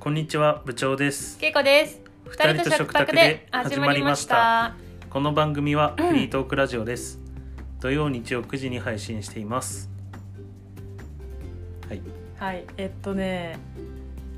[0.00, 1.36] こんにちは部長です。
[1.36, 2.00] けいこです。
[2.24, 4.74] 二人と食卓で始まりました。
[5.10, 7.20] この番組はフリートークラジオです、
[7.80, 9.90] 土曜日曜9時に配信しています。
[11.86, 12.00] はい。
[12.38, 13.58] はい、えっとね、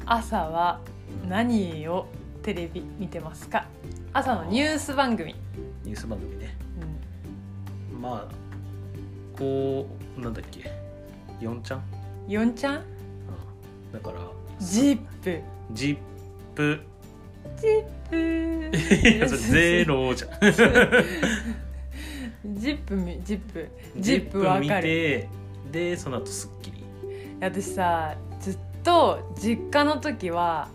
[0.04, 0.80] 朝は
[1.28, 2.08] 何を
[2.42, 3.68] テレビ見てますか？
[4.12, 5.36] 朝のニュース番組。
[5.84, 6.56] ニュース番組ね。
[7.92, 8.02] うん。
[8.02, 9.86] まあこ
[10.18, 10.72] うなんだっけ
[11.40, 11.82] ？4ちゃん、
[12.26, 12.82] 四ちゃん、うん、
[13.92, 14.18] だから
[14.62, 15.40] ジップ、
[15.72, 15.96] ジッ
[16.54, 16.80] プ
[17.56, 18.76] ジップ。
[19.36, 20.30] ゼロじゃん。
[22.54, 24.82] ジップみ、ジップ、ジップわ見かる。
[24.82, 25.28] て
[25.72, 26.84] でその後スッキリ。
[27.40, 30.68] 私さ、ずっと実家の時は、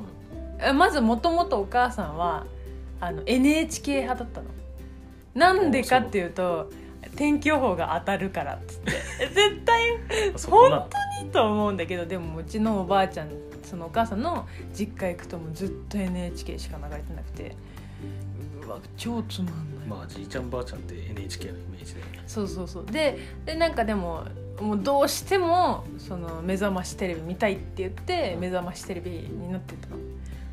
[0.59, 2.45] えまずもともとお母さんは
[3.00, 4.48] あの NHK 派だったの。
[5.34, 6.70] なんでかっていうと
[7.16, 8.92] 天気予報が当たるからっつって。
[9.34, 9.81] 絶対
[10.36, 10.81] そこなの。
[10.84, 10.90] いい
[11.31, 13.30] と思うんだけどでもうちのおばあちゃん
[13.64, 17.56] そのお母さんの実家行くともうずっと NHK しか流れてなくて
[18.64, 22.02] うわ超つまんない、まあじいちゃんばあちゃんって NHK のイメージで。
[22.28, 22.86] そうそうそう。
[22.86, 24.25] ででなんかでも
[24.61, 29.89] もうどうしてもその目覚ましテレビ見たいって言って目覚ましテレビになってた。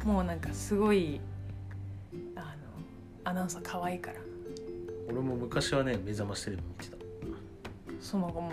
[0.06, 1.20] のもうなんかすごい
[2.36, 2.46] あの
[3.24, 4.16] アナウンサー可愛いから。
[5.08, 6.96] 俺も昔はね目覚ましテレビ見てた。
[8.00, 8.52] そうなんかもう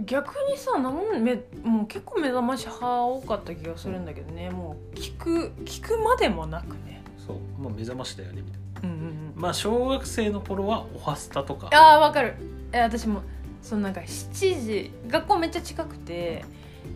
[0.00, 4.50] 逆にさなんめもう結構目覚まし派多かった気がするんだけどね。
[4.50, 7.02] もう聞く聞くまでもなくね。
[7.26, 7.36] そう。
[7.60, 8.88] まあ目覚ましだよねみたいな。
[8.88, 9.32] うんうんうん。
[9.34, 11.68] まあ小学生の頃はおはスタとか。
[11.72, 12.34] あーわかる。
[12.72, 13.22] え私も
[13.62, 16.44] そのなんか7時学校めっちゃ近くて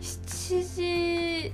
[0.01, 1.51] 7時っ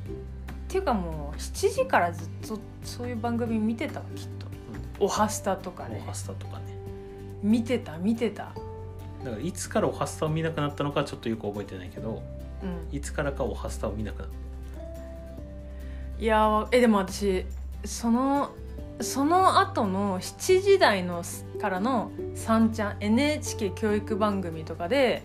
[0.67, 4.47] ていうかもう7時からずっとそういう番組見てたわきっと
[4.99, 6.01] 「おはスタ」とかね。
[6.03, 6.65] おはスタとかね。
[7.43, 8.51] 見てた見てた
[9.25, 12.21] だからいつからおはスタを見なくなったのかちょっとよく覚えてないけど
[12.63, 12.95] うん。
[12.95, 14.27] いつからかおはスタを見なくなっ
[16.19, 17.45] いやーえでも私
[17.83, 18.51] その
[19.01, 21.23] その後の7時台の
[21.59, 25.23] からの3ちゃん NHK 教育番組とかで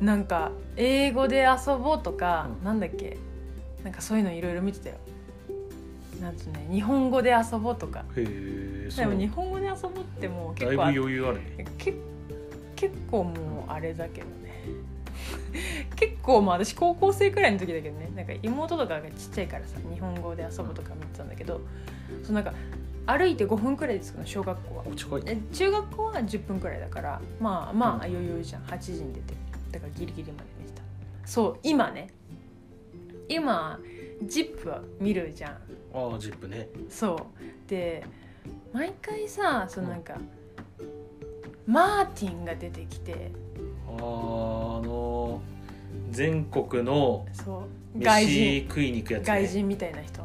[0.00, 2.64] なんか英語で遊ぼうとか、うん。
[2.64, 3.16] なんだっけ
[3.82, 4.96] なんかそういうのいろいろ見てたよ。
[6.20, 8.04] なんつうね日本語で遊ぼうとか。
[8.14, 11.66] たへえでも日本語で遊ぼうってもうだいぶ結構余裕あるね。
[11.78, 11.94] け
[12.78, 14.62] 結構もうあれだけどね。
[15.96, 18.08] 結構まあ私高校生くらいの時だけどね。
[18.14, 21.60] なんか妹とかがちっちゃいからさ日本語で遊ぶとか見てたんだけど、
[22.22, 22.54] そうなんか
[23.06, 24.84] 歩いて5分くらいですかね小学校は。
[25.52, 28.02] 中学校は10分くらいだからまあまあうん。
[28.02, 28.62] 余裕じゃん。
[28.62, 29.34] 8時に出て
[29.72, 30.82] だからギリギリまで見てた。
[31.26, 32.08] そう今ね。
[33.28, 33.80] 今
[34.22, 35.50] 「ジップは見るじゃん。
[35.50, 35.56] あ
[36.14, 36.68] あジップね。
[36.88, 37.14] そ
[37.66, 37.68] う。
[37.68, 38.06] で
[38.72, 40.16] 毎回さそのなんか、
[41.68, 43.30] マーティンが出てきて
[43.86, 45.42] あの
[46.10, 47.26] 全国の
[47.98, 48.68] 外飯人。
[48.68, 49.26] 食いに行くやつね。
[49.26, 50.22] 外人みたいな人。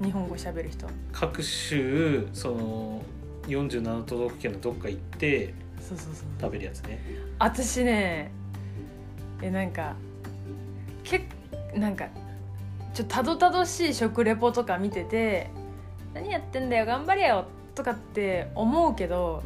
[0.00, 0.06] うん。
[0.06, 0.86] 日本語喋る人。
[1.10, 3.02] 各州その
[3.46, 7.00] 47都道府県のどっか行ってそうそうそう食べるやつね。
[7.38, 8.30] 私ね
[9.40, 9.96] えなんか
[11.04, 11.26] け
[11.74, 12.08] なんか
[12.92, 15.48] ちょっとたどたどしい食レポとか見てて
[16.12, 19.42] 「何やってんだよ頑張れよ」とかって思うけど、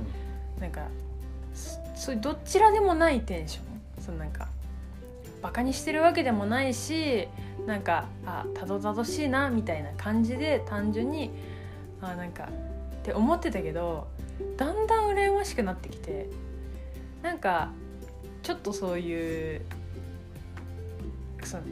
[0.61, 0.89] なんか
[1.97, 3.65] そそういうどちらでもないテンション。
[4.01, 4.47] そのなんか
[5.43, 7.27] バカにしてるわけでもないし
[7.67, 11.31] なんかあたどたどしいなみたいな感じで単純に
[12.01, 14.07] あなんかって思ってたけど
[14.57, 16.29] だんだん羨ましくなってきて
[17.23, 17.73] なんか
[18.43, 19.63] ちょっとそういう
[21.43, 21.63] その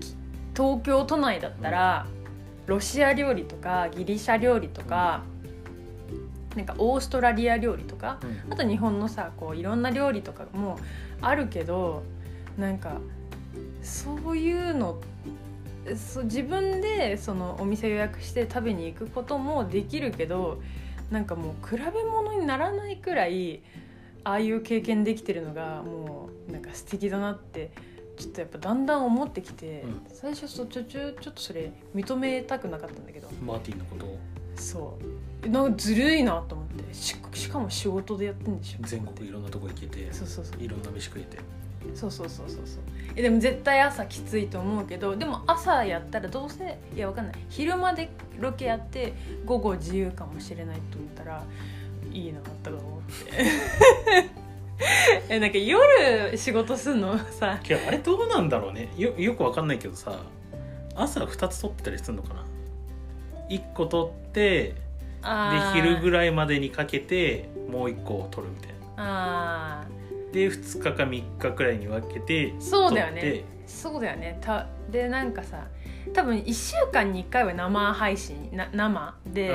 [0.54, 2.06] 東京都内だったら、
[2.66, 5.22] ロシア料理とかギリシャ料理とか、
[6.56, 8.52] なんかオーストラリア料理とかうん。
[8.52, 10.78] あと日本のさこういろんな料理とかも
[11.20, 12.02] あるけど
[12.58, 12.98] なんか
[13.82, 15.00] そういうの
[15.96, 20.62] そう自分でそのお店予約して食べに行くこともできるけど
[21.10, 23.62] なんかもう比べ物にならないくらい
[24.24, 27.72] ああいう経験できてるのがもうなんか素敵だなって
[28.16, 30.02] ちょっとやっぱだんだん思ってきて、うん。
[30.08, 33.28] 最初途中ちょっとそれ認めたくなかったんだけど。
[33.44, 34.18] マーティンのことを。
[34.56, 35.04] そう
[35.48, 36.94] なんかずるいなと思って。
[36.94, 38.78] ししかも仕事でやってんでしょ。
[38.86, 40.62] 全国いろんなとこ行けてそうそうそう。
[40.62, 41.38] いろんな飯食えて。
[41.94, 42.82] そうそうそうそうそう。
[43.16, 47.34] えでも絶対朝きついと思うけどでも朝やったらどうせいやわかんない。
[47.50, 49.12] 昼間でロケやって
[49.44, 51.44] 午後自由かもしれないと思ったら
[52.12, 54.34] いいなとか思って。
[55.28, 57.18] えなんか夜仕事すんの？
[57.18, 57.60] さ。
[57.68, 58.88] いやあれどうなんだろうね。
[58.96, 60.20] よよくわかんないけどさ
[60.94, 62.44] 朝2つ取ってたりするのかな。
[63.50, 64.74] 1個取って
[65.24, 68.76] で昼ぐらいまでにかけてもう1個を取るみたいな。
[68.96, 69.84] あ
[70.32, 73.44] で2日か3日くらいに分けてーそうだよね。
[73.66, 74.38] そうだよね。
[74.40, 75.64] たでなんかさ
[76.12, 79.54] 多分1週間に1回は生配信な生で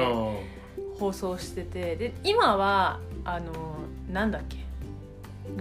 [0.97, 3.51] 放送しててで今はあの
[4.11, 4.57] なんだっけ？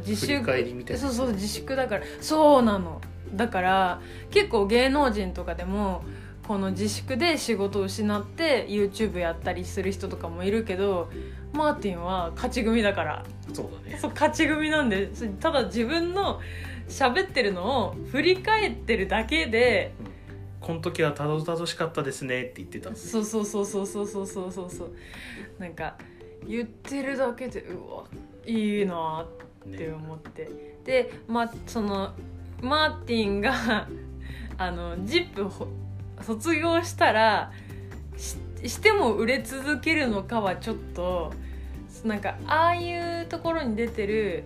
[0.06, 1.02] 自振り返りみたいな。
[1.02, 2.04] そうそう自粛だから。
[2.20, 3.00] そうなの。
[3.34, 4.00] だから
[4.30, 6.02] 結構芸能人とかでも
[6.48, 11.10] この自粛で仕事を失って YouTube やったりする人とかもいるけど
[11.52, 13.24] マーティンは勝ち組だから。
[13.52, 13.98] そうだね。
[13.98, 16.40] そう勝ち組なんでそただ自分の
[16.88, 19.92] 喋ってるのを振り返ってるだけで
[20.60, 22.96] この時はたどたどしかったですねって言ってた。
[22.96, 24.90] そうそうそうそうそうそうそうそうそう
[25.58, 25.98] なんか
[26.46, 28.04] 言ってるだけでうわ
[28.46, 30.50] いいなってね思って、
[30.84, 32.14] でまあその
[32.62, 33.86] マーティンが
[34.56, 35.68] あの「ジップほ
[36.22, 37.52] 卒業したら
[38.16, 38.36] し
[38.68, 41.32] しても売れ続けるのかはちょっと
[42.04, 44.44] なんかああいうところに出てる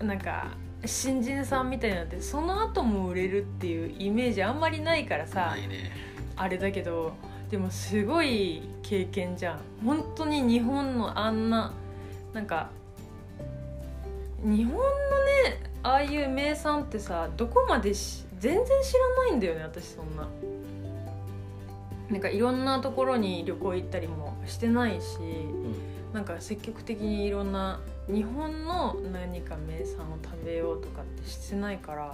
[0.00, 0.48] なんか
[0.84, 5.92] 新人さんみたいになってその後も売れるっていうイメージあんまりないからさね。
[6.34, 7.12] あれだけど
[7.50, 9.60] でもすごい経験じゃん。
[9.84, 11.72] 本当に日本のあんな
[12.32, 12.70] なんか
[14.42, 20.28] 日本のねああいう名産ってさどこまでし全然知らないんだよね私そんな
[22.12, 25.18] なんかいろんなところに旅行行ったりもしてないし、
[26.12, 32.12] なんか積極的にいろんな日本の何か名産を食べようとかってしてないから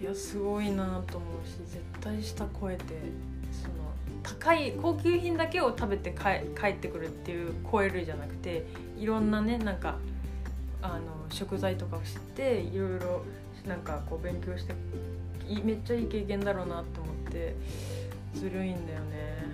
[0.00, 2.84] いやすごいなと思うし絶対下超えて
[3.52, 3.74] その
[4.22, 8.66] 高い高級品だけを食べて帰帰ってくるっていう超えるじゃなくて
[8.98, 9.96] いろんなねなんか
[10.80, 13.22] あの食材とかを知っていろいろ
[13.66, 14.74] なんかこう勉強して
[15.48, 17.56] いめっちゃいい経験だろうなって思って
[18.36, 19.46] ずるいんだよね。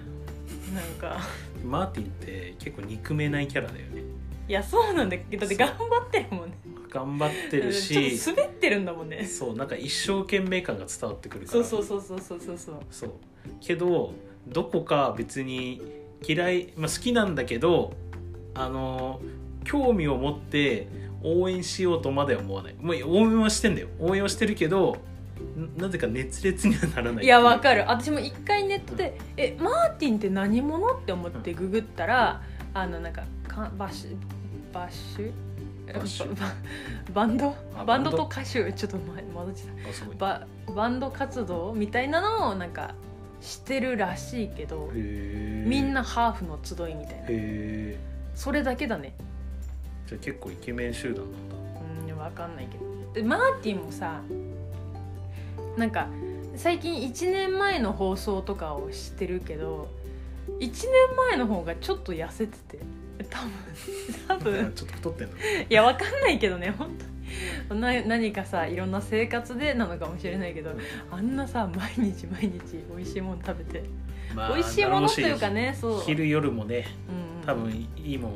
[0.74, 1.20] なんか。
[1.64, 4.02] マーティンって結構憎めないキャラだよね。
[4.48, 6.56] いやそうなんだけどだって頑張ってるもんね。
[6.90, 8.18] 頑張ってるし。
[8.18, 9.24] ちょっと滑ってるんだもんね。
[9.24, 11.64] そうなんか一生懸命感が伝わってくるから。
[11.64, 13.12] そうそうそうそうそうそうそう。
[13.60, 14.12] けど
[14.48, 15.80] どこか別に
[16.26, 17.94] 嫌い、まあ、好きなんだけど
[18.54, 19.20] あの
[19.64, 20.88] 興味を持って
[21.22, 22.74] 応援しようとまでは思わない。
[22.74, 23.88] もう応援はしてんだよ。
[24.00, 24.96] 応援はしてるけど
[25.76, 27.84] ななぜか熱烈にはならないいやわかる。
[27.88, 32.42] 私も一回ネットで「えマーティンって何者?」って思ってググったら、
[32.74, 34.16] あのなんかかバッシュ
[34.72, 35.32] バッシュ？
[35.92, 36.34] バッシュ？
[36.40, 36.46] バ
[37.12, 37.54] バンド？
[37.76, 38.10] あバンド？
[38.10, 40.16] と歌手ちょっと前戻ってた。
[40.18, 42.94] ババンド活動みたいなのをなんか
[43.40, 47.98] してるらしいけどみんなハーフの集いみたいな。
[48.34, 49.14] それだけだね。
[50.06, 51.54] じゃあ結構イケメン集団なんだ。
[51.56, 52.84] うん分かんないけど。
[53.14, 54.20] でマーティンもさ
[55.76, 56.08] なんか
[56.56, 59.88] 最近1年前の放送とかを知ってるけど
[60.60, 60.90] 1年
[61.30, 62.78] 前の方がちょっと痩せてて
[63.30, 63.50] 多分
[64.28, 64.72] 多分。
[64.74, 65.34] ちょっと太ってんの。
[65.36, 66.90] いや分かんないけどね本
[67.68, 67.74] 当。
[67.74, 70.72] にな何かさいろんな生活でなのかもしれないけど
[71.10, 73.84] あんなさ毎日毎日美味しいもの食べて、
[74.34, 76.02] まあ美味しいものというかねそう。
[76.04, 78.34] 昼夜もねうん多分いいもの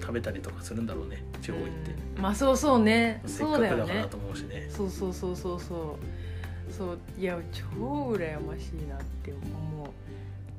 [0.00, 4.06] 食べたりとかするんだろうね地方行って、うんまあそうそうねそうだよね
[4.68, 6.19] そうそうそうそうそう
[6.80, 7.62] そういや超
[8.12, 9.88] 羨ましいなって思う。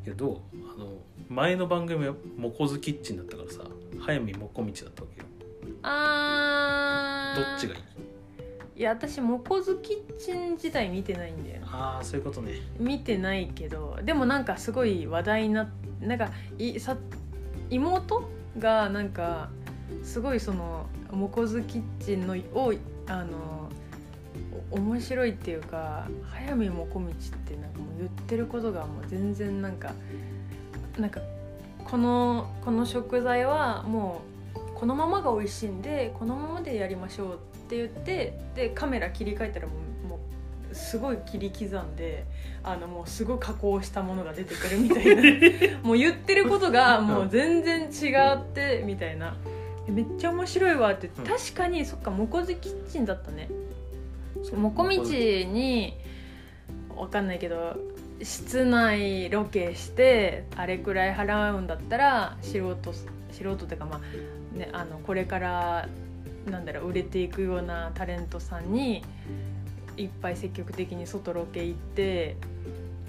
[0.05, 0.37] いやどう？
[0.71, 0.93] あの
[1.29, 3.63] 前の番組はモコズキッチンだったからさ
[3.99, 5.25] 早見もこみちだったわけよ。
[5.81, 7.41] あー。
[7.41, 8.81] どっちがいい？
[8.81, 12.53] いや私モコズキッチン自体見てないんだよああそういうことね。
[12.77, 16.97] 見てないけどでもなんかすごい話題にななんかいさ
[17.71, 19.49] 妹がなんか
[20.03, 22.75] すごいそのモコズキッチンのを
[23.07, 23.71] あのお
[24.71, 29.93] 面白いっていうか早見もこみちってなんかもう言ってることがもう全然なんか
[30.97, 31.19] なんか
[31.83, 34.21] このこの食材はも
[34.55, 37.37] うこのままが美味しいんでこのままでやりましょうっ
[37.69, 39.73] て言ってでカメラ切り替えたらも
[40.05, 40.19] うも
[40.71, 42.25] うすごい切り刻んで
[42.63, 45.79] あのもうすごい加工したものが出てくるみたいな。
[45.83, 49.35] もう言ってることがもう全然違ってみたいな。
[49.87, 51.23] めっちゃ面白いわってうん。
[51.25, 53.49] 確かにそっかもこずキッチンだったね
[54.55, 55.97] もこみちに
[56.95, 57.77] わかんないけど
[58.21, 65.89] 室内ロケしてあれくらい払うんだったら素人素人っていうかまあねあのこれから
[66.49, 69.03] なんだろう売れていくようなタレントさんに
[69.97, 72.35] いっぱい積極的に外ロケ行って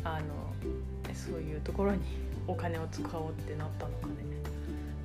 [0.05, 2.00] あのそういうところに
[2.47, 4.12] お金を使おうってなったのかね。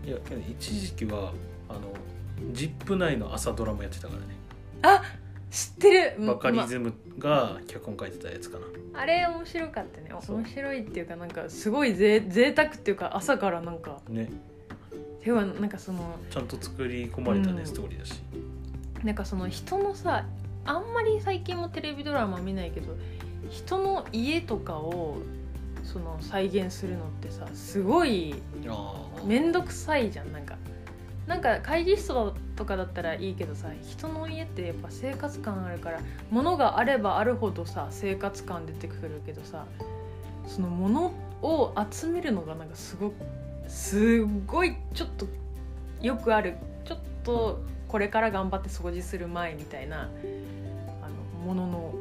[0.06, 0.18] いや
[0.50, 1.34] 一時期は
[1.68, 1.82] あの
[2.54, 4.26] ジップ内の朝ドラもやってたからね
[4.82, 5.02] あ
[5.50, 6.26] 知ってる。
[6.26, 10.12] バカリまズムが脚本書いてたやつかな、あれ面白かったね。
[10.22, 10.38] そう。
[10.38, 14.02] 面白いっていうかなんかすごいぜ贅沢っていうか朝からなんか。
[14.10, 14.30] ね。
[15.28, 17.66] てはなんかそのちゃんと作り込まれたね、うん。
[17.66, 18.22] ストーリーだし。
[19.04, 20.26] なんかその人のさ
[20.66, 22.96] あんまり最近もテレビドラマ見ないけど
[23.50, 25.18] 人の家とかを
[25.84, 28.36] その再現するのってさすごい
[29.26, 30.32] 面倒くさいじゃん。
[30.32, 30.56] なんか
[31.28, 32.08] なんか会議室
[32.56, 36.00] とかだったらいいけどさ人の家ってやっぱ生活感あるから
[36.32, 39.66] 物があればあるほどさ生活感出てくるけどさ
[40.48, 43.16] その物を集めるのがなんかすごく
[43.68, 45.28] すごいちょっと
[46.02, 46.56] よくある。
[46.86, 51.94] ちょっとこれから頑張って掃除する前みたいなあの物の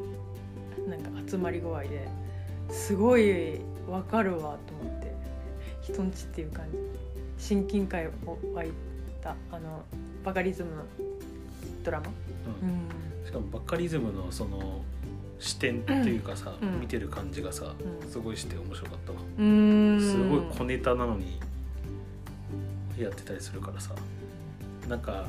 [0.89, 2.09] なんか集まり具合で
[2.71, 5.13] すごいわかるわと思って
[5.83, 6.79] 人んちっていう感じ。
[7.39, 8.11] 親近感
[8.55, 8.71] 湧い
[9.27, 9.85] たあの
[10.25, 10.83] バカリズムの
[11.83, 12.07] ドラマ、
[12.63, 12.69] うん。
[12.69, 12.73] う
[13.23, 13.27] ん。
[13.27, 14.83] しかもバカリズムのその
[15.39, 16.81] 視点っていうかさ、うん。
[16.81, 18.11] 見てる感じがさうん。
[18.11, 21.41] すごいして面白かったわ、すごい小ネタなのに
[22.99, 23.93] やってたりするからさ。
[24.89, 25.27] なんか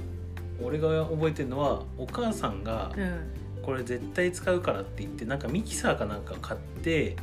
[0.61, 3.33] 俺が覚えてるのはお母さんがうん。
[3.63, 7.17] これ絶対使うからって言ってなんかミキサーかなんか買って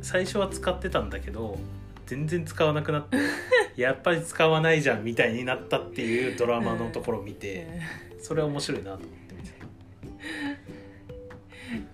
[0.00, 1.58] 最初は使ってたんだけど
[2.06, 3.18] 全然使わなくなって
[3.80, 7.66] やっぱり使わないじゃんみたいになったっていうドラマのところを見て
[8.18, 9.50] それは面白いなと思って見て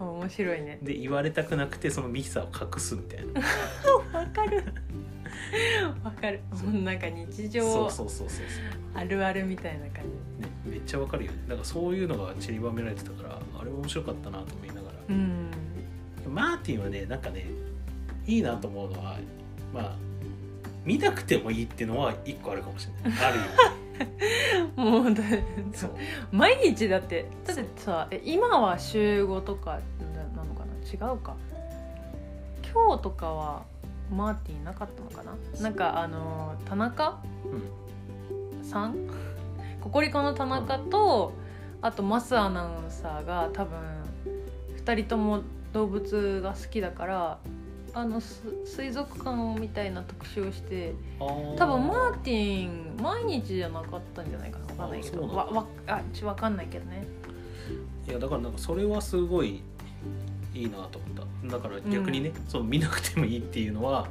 [0.00, 0.78] うん面白いね。
[0.82, 3.40] で言われたくなくてそのミキサーを隠すみたいな。
[4.18, 4.64] わかる。
[6.04, 6.40] わかる。
[6.64, 8.46] もうなんか日常そうそうそうそう
[8.94, 11.38] あるあるみたいな感ね、めっちゃわかるよね。
[11.48, 14.94] だからそういうのが散りばめられてたからあれも面白かったなと思いながら。
[15.08, 15.50] じうん。
[16.28, 17.46] マーティンはねなんかね
[18.26, 19.16] いいなと思うのは
[19.72, 19.96] まあ
[20.84, 23.20] 見なくてもいいっていうのは一個あるかもしれない。
[23.24, 23.44] あるよ。
[24.76, 25.22] もうだ
[25.74, 25.90] そう。
[26.32, 29.78] 毎日だってだってさえ今は週5とか
[30.36, 31.10] なのかな？
[31.10, 31.36] 違うか。
[32.72, 33.64] 今日とかは
[34.10, 35.36] マーティンなかったのかな？
[35.62, 37.18] なんかあの田中？
[37.44, 38.64] うん。
[38.64, 38.94] さん？
[39.80, 41.32] ココリコの田中と、
[41.82, 43.78] あとマスアナウンサーが多分
[44.84, 45.40] 2人とも
[45.72, 47.38] 動物が好きだから
[47.92, 54.66] あのす水族館みたいな特集をして多分マーティン毎日じゃなかったんじゃないかな。
[54.66, 55.22] 分かんないけど。
[55.28, 57.06] わわあち分かんないけどね。
[58.08, 59.62] いやだからなんかそれはすごい
[60.54, 61.48] いいなと思った。
[61.48, 64.08] だから逆にね、その見なくてもいいっていうのは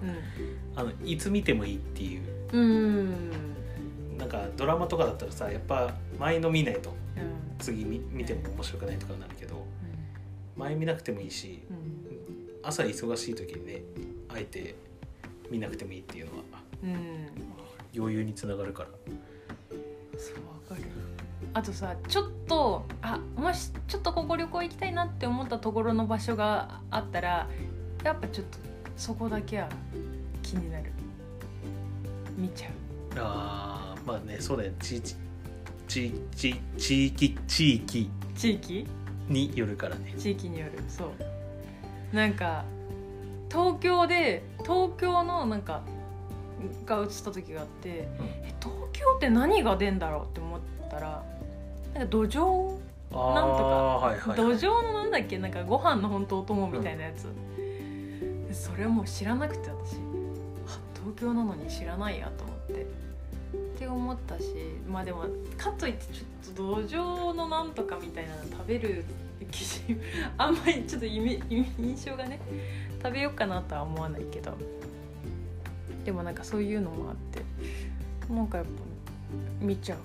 [0.75, 2.21] あのいつ見てもいいっていう。
[2.53, 2.61] うん。
[2.61, 3.31] うん
[4.17, 7.57] なんかドラマとかだったらさやっぱ前の見ないとうん。
[7.57, 9.65] 次見見ても面白くないとかになるけど
[10.57, 11.78] 前見なくてもいいしうん
[12.63, 13.81] 朝忙しい時にね
[14.27, 14.75] あえて
[15.49, 16.43] 見なくてもいいっていうのは
[16.83, 17.27] うん。
[17.95, 18.89] 余裕につながるから。
[20.17, 20.83] そうわかる。
[21.53, 27.47] あとさちょっとあもしちょっとここ旅行行きたいなって思ったところの場所があったら
[28.03, 28.59] やっぱちょっと
[28.95, 29.69] そこだけは
[30.43, 30.91] 気になる。
[32.37, 32.71] 見ちゃう。
[33.17, 35.15] あーまあねそうだよ地域
[35.87, 38.09] 地地地域地域。
[38.35, 38.87] 地域？
[39.27, 40.13] によるからね。
[40.17, 40.73] 地域による。
[40.87, 41.09] そう
[42.13, 42.63] なんか
[43.49, 45.81] 東京で東京のなんか
[46.85, 48.07] が映った時があって、
[48.43, 51.23] え東京って何が出んだろうって思ったら
[51.93, 52.77] なんか土壌
[53.11, 57.27] あなんとかあはいはい、土はい、壌のなんだっけなんかご飯の本当お供みたいなやつ、
[58.47, 59.95] でそれもう知らなくて私。
[60.67, 63.09] あ東京なのに知らないやと思って。
[63.79, 64.43] って思ったし
[64.87, 65.23] まあでも
[65.57, 69.05] かといってちょっと土壌のなんとかみたいなの食べる
[69.51, 69.65] 気
[70.37, 72.39] あんまりちょっとイメ 印象がね
[73.01, 74.57] 食べようかなとは思わないけど。
[76.05, 77.43] でもなんかそういうのもあって
[78.33, 78.71] なんかやっぱ
[79.61, 80.03] 見ちゃうよ。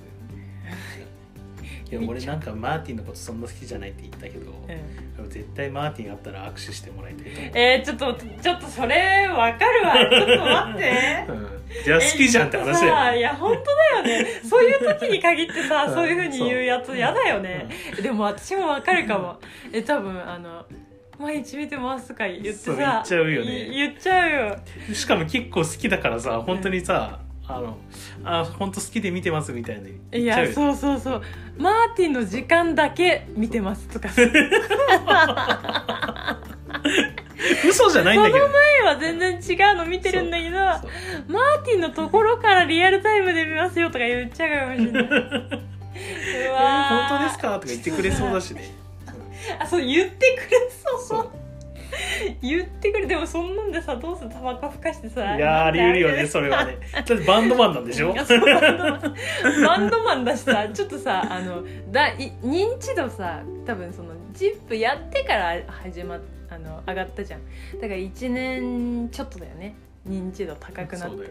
[1.95, 4.85] いや俺なんかマーティンのことそんな好きじゃないって言ったけど、ね、
[5.17, 7.53] でも絶対マーティンあったら握手してもらいたいと思う。
[7.55, 9.95] えー、ちょっとちょっとそれわかるわ。
[9.95, 11.27] ちょっと待って。
[11.29, 13.19] うん、じゃあ好きじゃんって話さだよ。
[13.19, 13.65] いや本当
[14.05, 14.41] だよね。
[14.43, 15.95] そういう時に限ってさ、うん。
[15.95, 17.69] そういうふうに言うやつ嫌だよね、
[18.03, 19.39] でも私もわかるかも。
[19.73, 20.65] え多分あの
[21.19, 23.69] 毎日見てますとか言ってさ言っちゃうよね。
[23.69, 24.59] い言っちゃうよ。
[24.93, 27.77] しかも結構好きだからさ本当にさ、あの
[28.25, 31.23] あ本当好きで見てますみたいないやそうそうそう。
[31.59, 33.87] マーティンの時間だけ見てます。
[33.89, 34.09] とか。
[34.09, 34.23] さ
[37.69, 45.03] 嘘じゃないんだけど、ね、前は全然違うの見てるんだけどマーティンのところからリアルタイムで見ますよとか言っちゃうかもしれない。
[45.03, 45.63] う
[46.47, 47.55] えわー本当ですか？
[47.55, 48.75] とか言ってくれそうだしね、
[49.61, 51.03] あそう言ってくれそう。
[51.07, 51.31] そう
[52.43, 56.79] 言ってくれでもそんなんでさどうするタバコふかしてさいやーあり得るよねそれはね。
[56.93, 58.13] だってバンドマンなんでしょ？
[58.15, 66.21] バンドマンだしさ ちょっとさあのだい認知度さ多分その「ジップやってから始まっ
[66.51, 67.41] あの上がったじゃん。
[67.81, 69.75] だから1年ちょっとだよね。
[70.09, 71.17] 認知度高くなって。
[71.17, 71.25] ね。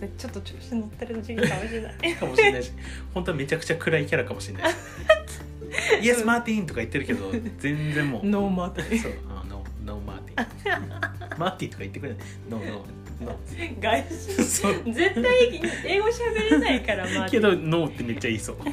[0.00, 2.14] でちょっと調子乗ってる時期かもしれない。
[2.14, 2.72] かもしれないし。
[3.12, 4.76] 本当はめちゃくちゃ暗いキャラかもしれないし。
[6.02, 8.26] Yes マーティンとか言ってるけど全然もう。
[8.26, 8.98] No マーティン。
[9.00, 9.44] そうあ
[11.38, 12.18] マーティンとか言ってくれない。
[12.50, 13.38] No no ノ
[13.80, 14.10] 外ー
[14.42, 14.72] そう。
[14.84, 18.56] 人絶対英語喋れないから まあけど No ってめっちゃ言いそう。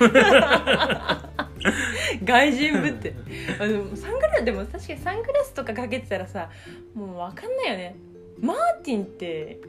[2.24, 3.13] 外人ぶって。
[3.60, 6.50] あでもサングラスでも確かにサングラスとかかけてたらさ
[6.94, 7.96] もう分かんないよね。
[8.39, 9.60] マーティンって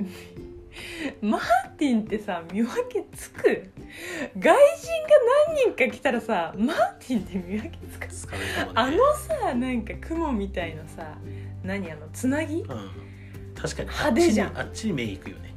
[1.20, 3.42] マーティンってさ見分けつく？
[4.38, 4.56] 外人が
[5.48, 8.32] 何人か来たらさマーティンって見分けつく？
[8.32, 8.80] 疲れたもんね。
[8.80, 11.18] あのさなんか雲みたいなさ
[11.62, 12.62] 何あのつなぎ？
[12.62, 12.66] うん、
[13.54, 13.88] 確かに。
[13.88, 14.58] 派手じゃん。
[14.58, 15.54] あっちに目いくよね。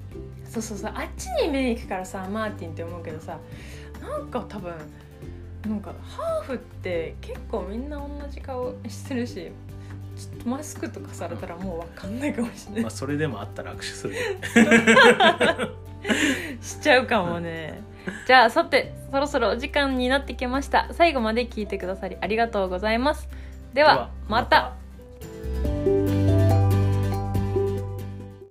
[0.49, 0.91] そうそうそう。
[0.95, 3.37] あっちに目行くからさマーティンって思うけどさ
[4.01, 4.73] なんか多分
[5.67, 9.51] なんかハーフって結構みんな同じ顔してるし
[10.15, 12.81] ちょっとマスクとかされたらもう分かんないかもしれない。
[12.83, 14.21] まあそれでもあったら握手するよ。
[16.61, 17.81] しちゃうかもね。
[18.27, 20.87] じゃあさてそろそろお時間になってきました。
[20.91, 23.27] 最後まで聞いてくださりありがとうございます。
[23.73, 24.75] ではまた